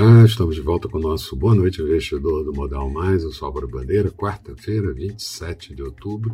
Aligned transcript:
Olá, 0.00 0.24
estamos 0.24 0.54
de 0.54 0.60
volta 0.60 0.88
com 0.88 0.96
o 0.96 1.00
nosso 1.00 1.34
Boa 1.34 1.56
Noite 1.56 1.82
Investidor 1.82 2.44
do 2.44 2.52
Modal 2.52 2.88
Mais, 2.88 3.24
eu 3.24 3.32
sou 3.32 3.46
Álvaro 3.46 3.66
Bandeira, 3.66 4.12
quarta-feira, 4.12 4.92
27 4.92 5.74
de 5.74 5.82
outubro, 5.82 6.32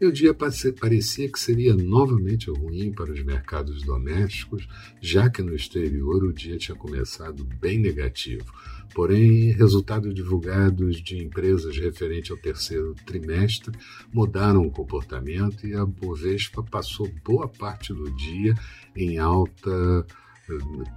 e 0.00 0.06
o 0.06 0.10
dia 0.10 0.32
parecia 0.32 1.30
que 1.30 1.38
seria 1.38 1.74
novamente 1.74 2.50
ruim 2.50 2.90
para 2.90 3.12
os 3.12 3.22
mercados 3.22 3.82
domésticos, 3.82 4.66
já 4.98 5.28
que 5.28 5.42
no 5.42 5.54
exterior 5.54 6.24
o 6.24 6.32
dia 6.32 6.56
tinha 6.56 6.74
começado 6.74 7.46
bem 7.60 7.78
negativo. 7.78 8.50
Porém, 8.94 9.52
resultados 9.52 10.14
divulgados 10.14 10.96
de 10.96 11.22
empresas 11.22 11.76
referente 11.76 12.32
ao 12.32 12.38
terceiro 12.38 12.94
trimestre 13.04 13.76
mudaram 14.10 14.66
o 14.66 14.70
comportamento 14.70 15.66
e 15.66 15.74
a 15.74 15.84
Bovespa 15.84 16.62
passou 16.62 17.12
boa 17.22 17.46
parte 17.46 17.92
do 17.92 18.10
dia 18.10 18.54
em 18.96 19.18
alta 19.18 20.06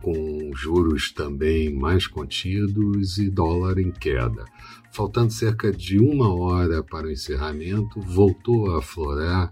com 0.01 0.51
juros 0.55 1.11
também 1.11 1.73
mais 1.73 2.07
contidos 2.07 3.17
e 3.17 3.29
dólar 3.29 3.79
em 3.79 3.91
queda. 3.91 4.45
Faltando 4.91 5.33
cerca 5.33 5.71
de 5.71 5.99
uma 5.99 6.33
hora 6.33 6.81
para 6.81 7.07
o 7.07 7.11
encerramento, 7.11 7.99
voltou 7.99 8.71
a 8.71 8.79
aflorar 8.79 9.51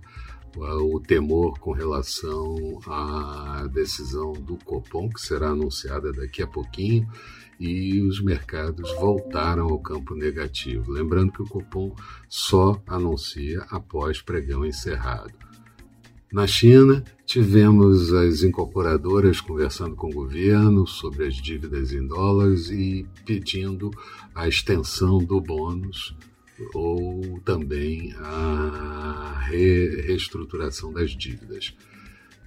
o 0.56 1.00
temor 1.00 1.58
com 1.60 1.72
relação 1.72 2.80
à 2.86 3.68
decisão 3.72 4.34
do 4.34 4.56
Copom, 4.64 5.10
que 5.10 5.20
será 5.20 5.50
anunciada 5.50 6.12
daqui 6.12 6.42
a 6.44 6.48
pouquinho, 6.48 7.08
e 7.60 8.02
os 8.02 8.22
mercados 8.22 8.92
voltaram 8.96 9.68
ao 9.70 9.80
campo 9.80 10.16
negativo. 10.16 10.92
Lembrando 10.92 11.32
que 11.32 11.42
o 11.42 11.48
Copom 11.48 11.96
só 12.30 12.82
anuncia 12.88 13.66
após 13.70 14.22
pregão 14.22 14.66
encerrado. 14.66 15.34
Na 16.34 16.48
China, 16.48 17.04
tivemos 17.28 18.12
as 18.12 18.42
incorporadoras 18.42 19.40
conversando 19.40 19.96
com 19.96 20.08
o 20.08 20.14
governo 20.14 20.88
sobre 20.88 21.28
as 21.28 21.36
dívidas 21.36 21.94
em 21.94 22.08
dólares 22.08 22.72
e 22.72 23.06
pedindo 23.24 23.92
a 24.34 24.48
extensão 24.48 25.20
do 25.20 25.40
bônus 25.40 26.16
ou 26.74 27.40
também 27.46 28.16
a 28.18 29.44
re 29.46 30.02
reestruturação 30.02 30.92
das 30.92 31.12
dívidas. 31.12 31.72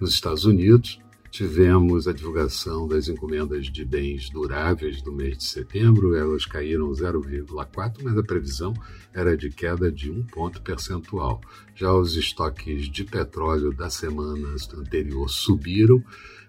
Nos 0.01 0.11
Estados 0.11 0.43
Unidos, 0.43 0.99
Tivemos 1.29 2.07
a 2.07 2.13
divulgação 2.13 2.87
das 2.87 3.07
encomendas 3.07 3.67
de 3.67 3.85
bens 3.85 4.29
duráveis 4.29 5.01
do 5.01 5.11
mês 5.11 5.37
de 5.37 5.43
setembro, 5.43 6.15
elas 6.15 6.45
caíram 6.45 6.89
0,4, 6.91 7.97
mas 8.01 8.17
a 8.17 8.23
previsão 8.23 8.73
era 9.13 9.35
de 9.35 9.49
queda 9.49 9.91
de 9.91 10.09
um 10.09 10.23
ponto 10.23 10.61
percentual. 10.61 11.41
Já 11.75 11.93
os 11.93 12.15
estoques 12.15 12.89
de 12.89 13.03
petróleo 13.03 13.71
da 13.73 13.89
semana 13.89 14.55
anterior 14.75 15.29
subiram 15.29 16.03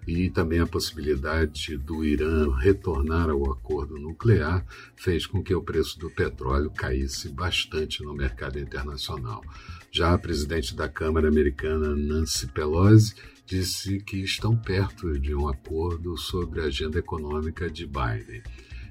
e 0.06 0.30
também 0.30 0.58
a 0.58 0.66
possibilidade 0.66 1.76
do 1.76 2.02
Irã 2.02 2.50
retornar 2.56 3.28
ao 3.28 3.52
acordo 3.52 3.98
nuclear 3.98 4.64
fez 4.96 5.26
com 5.26 5.42
que 5.42 5.54
o 5.54 5.62
preço 5.62 5.98
do 5.98 6.08
petróleo 6.08 6.70
caísse 6.70 7.28
bastante 7.28 8.02
no 8.02 8.14
mercado 8.14 8.58
internacional. 8.58 9.44
Já 9.90 10.14
a 10.14 10.18
presidente 10.18 10.74
da 10.74 10.88
Câmara 10.88 11.28
Americana, 11.28 11.94
Nancy 11.94 12.46
Pelosi, 12.46 13.14
disse 13.48 13.98
que 14.00 14.18
estão 14.18 14.54
perto 14.54 15.18
de 15.18 15.34
um 15.34 15.48
acordo 15.48 16.18
sobre 16.18 16.60
a 16.60 16.64
agenda 16.64 16.98
econômica 16.98 17.70
de 17.70 17.86
Biden. 17.86 18.42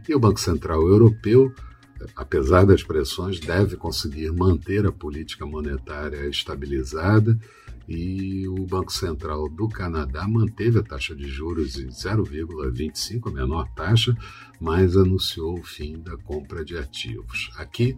E 0.10 0.16
o 0.16 0.20
Banco 0.20 0.40
Central 0.40 0.82
Europeu, 0.88 1.54
apesar 2.16 2.66
das 2.66 2.82
pressões, 2.82 3.40
deve 3.40 3.78
conseguir 3.78 4.32
manter 4.32 4.86
a 4.88 4.92
política 4.92 5.46
monetária 5.46 6.28
estabilizada 6.28 7.38
e 7.88 8.48
o 8.48 8.66
Banco 8.66 8.92
Central 8.92 9.48
do 9.48 9.70
Canadá 9.70 10.28
manteve 10.28 10.80
a 10.80 10.84
taxa 10.84 11.16
de 11.16 11.28
juros 11.28 11.78
em 11.78 11.88
0,25, 11.88 13.30
a 13.30 13.32
menor 13.32 13.68
taxa, 13.74 14.16
mas 14.60 14.98
anunciou 14.98 15.60
o 15.60 15.64
fim 15.64 16.00
da 16.00 16.18
compra 16.18 16.66
de 16.66 16.78
ativos. 16.78 17.50
Aqui, 17.56 17.96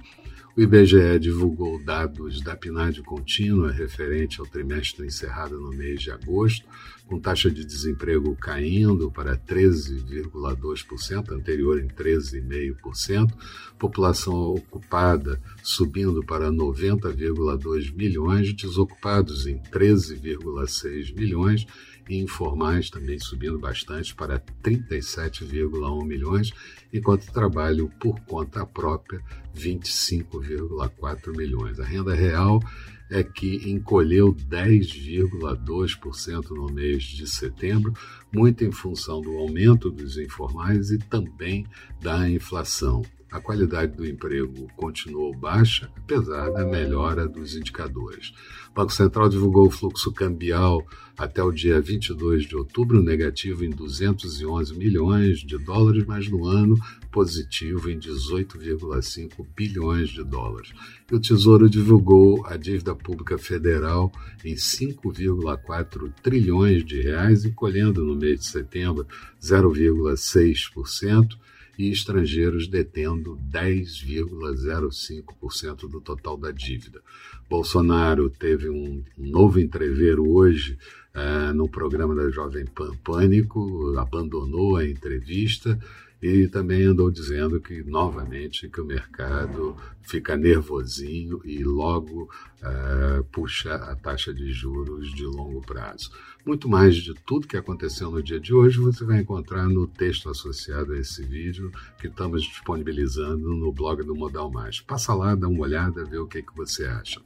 o 0.56 0.62
IBGE 0.62 1.18
divulgou 1.20 1.82
dados 1.82 2.42
da 2.42 2.56
PNAD 2.56 3.02
contínua 3.04 3.72
referente 3.72 4.42
ao 4.42 4.46
trimestre 4.46 5.08
encerrado 5.08 5.58
no 5.60 5.70
mês 5.70 6.02
de 6.02 6.12
agosto, 6.12 6.66
com 7.08 7.18
taxa 7.20 7.50
de 7.50 7.64
desemprego 7.66 8.36
caindo 8.36 9.10
para 9.10 9.38
13,2%, 9.38 11.32
anterior 11.32 11.80
em 11.80 11.88
13,5%, 11.88 13.34
população 13.80 14.36
ocupada 14.36 15.42
subindo 15.64 16.24
para 16.24 16.52
90,2 16.52 17.96
milhões, 17.96 18.54
desocupados 18.54 19.48
em 19.48 19.60
13,6 19.80 21.16
milhões 21.16 21.66
e 22.10 22.18
informais 22.18 22.90
também 22.90 23.18
subindo 23.20 23.58
bastante 23.58 24.14
para 24.14 24.38
37,1 24.64 26.06
milhões, 26.06 26.52
enquanto 26.92 27.32
trabalho 27.32 27.90
por 28.00 28.20
conta 28.22 28.66
própria 28.66 29.22
25,4 29.56 31.38
milhões. 31.38 31.80
A 31.80 31.86
renda 31.86 32.14
real 32.14 32.62
é 33.10 33.24
que 33.24 33.70
encolheu 33.70 34.34
10,2% 34.34 36.50
no 36.50 36.66
mês 36.68 37.04
de 37.04 37.26
setembro, 37.28 37.94
muito 38.34 38.64
em 38.64 38.72
função 38.72 39.22
do 39.22 39.38
aumento 39.38 39.90
dos 39.90 40.18
informais 40.18 40.92
e 40.92 40.98
também 40.98 41.66
da 42.02 42.30
inflação. 42.30 43.02
A 43.32 43.40
qualidade 43.40 43.96
do 43.96 44.08
emprego 44.08 44.68
continuou 44.76 45.36
baixa, 45.36 45.88
apesar 45.96 46.50
da 46.50 46.66
melhora 46.66 47.28
dos 47.28 47.56
indicadores. 47.56 48.34
O 48.72 48.74
Banco 48.74 48.92
Central 48.92 49.30
divulgou 49.30 49.68
o 49.68 49.72
fluxo 49.72 50.12
cambial 50.12 50.84
até 51.16 51.44
o 51.44 51.52
dia 51.52 51.80
22 51.80 52.46
de 52.46 52.56
outubro, 52.56 53.04
negativo 53.04 53.64
em 53.64 53.70
211 53.70 54.76
milhões 54.76 55.40
de 55.40 55.60
dólares, 55.60 56.06
mas 56.08 56.28
no 56.28 56.46
ano 56.46 56.76
positivo 57.12 57.90
em 57.90 58.00
18,5 58.00 59.46
bilhões 59.56 60.10
de 60.10 60.24
dólares. 60.24 60.72
E 61.12 61.14
o 61.14 61.20
Tesouro 61.20 61.70
divulgou 61.70 62.44
a 62.48 62.58
dívida 62.58 62.96
pública 62.96 63.38
federal 63.38 64.12
em 64.44 64.56
5,4 64.56 66.12
trilhões 66.24 66.84
de 66.84 67.02
reais, 67.02 67.46
encolhendo 67.46 68.04
no 68.04 68.16
mês 68.16 68.40
de 68.40 68.48
setembro 68.48 69.06
0,6% 69.40 71.38
e 71.80 71.90
estrangeiros 71.90 72.68
detendo 72.68 73.40
10,05% 73.50 75.90
do 75.90 76.02
total 76.02 76.36
da 76.36 76.52
dívida. 76.52 77.02
Bolsonaro 77.50 78.30
teve 78.30 78.70
um 78.70 79.02
novo 79.18 79.62
entreveiro 79.62 80.30
hoje 80.30 80.78
uh, 81.16 81.54
no 81.54 81.70
programa 81.70 82.14
da 82.14 82.30
Jovem 82.30 82.66
Pan 82.66 82.94
Pânico, 82.98 83.96
abandonou 83.98 84.76
a 84.76 84.86
entrevista 84.86 85.80
e 86.22 86.48
também 86.48 86.84
andou 86.84 87.10
dizendo 87.10 87.62
que 87.62 87.82
novamente 87.84 88.68
que 88.68 88.82
o 88.82 88.86
mercado 88.86 89.78
fica 90.02 90.36
nervosinho 90.36 91.40
e 91.46 91.64
logo 91.64 92.30
uh, 92.62 93.24
puxa 93.32 93.76
a 93.76 93.96
taxa 93.96 94.34
de 94.34 94.52
juros 94.52 95.14
de 95.14 95.24
longo 95.24 95.62
prazo. 95.62 96.12
Muito 96.46 96.68
mais 96.68 96.96
de 96.96 97.14
tudo 97.26 97.48
que 97.48 97.56
aconteceu 97.56 98.12
no 98.12 98.22
dia 98.22 98.40
de 98.40 98.54
hoje 98.54 98.80
você 98.80 99.06
vai 99.06 99.20
encontrar 99.20 99.70
no 99.70 99.88
texto 99.88 100.30
associado 100.30 100.92
a 100.94 101.00
esse 101.00 101.24
vídeo 101.24 101.72
que 102.00 102.08
estamos 102.08 102.44
disponibilizando 102.44 103.56
no 103.56 103.72
blog 103.72 104.04
do 104.04 104.16
Modal 104.16 104.52
Mais. 104.52 104.82
Passa 104.82 105.14
lá, 105.14 105.36
dá 105.36 105.48
uma 105.48 105.62
olhada, 105.62 106.04
vê 106.04 106.18
o 106.18 106.28
que, 106.28 106.42
que 106.42 106.56
você 106.56 106.86
acha. 106.86 107.22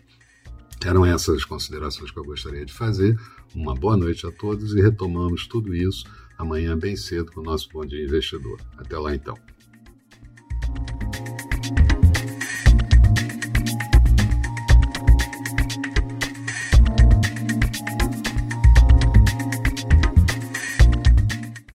Eram 0.84 1.06
essas 1.06 1.36
as 1.36 1.44
considerações 1.44 2.10
que 2.10 2.18
eu 2.18 2.24
gostaria 2.24 2.64
de 2.64 2.72
fazer. 2.72 3.18
Uma 3.54 3.74
boa 3.74 3.96
noite 3.96 4.26
a 4.26 4.32
todos 4.32 4.74
e 4.74 4.80
retomamos 4.80 5.46
tudo 5.46 5.74
isso 5.74 6.04
amanhã 6.36 6.76
bem 6.76 6.96
cedo 6.96 7.32
com 7.32 7.40
o 7.40 7.44
nosso 7.44 7.68
Bom 7.72 7.84
Dia 7.84 8.04
Investidor. 8.04 8.60
Até 8.76 8.98
lá 8.98 9.14
então. 9.14 9.36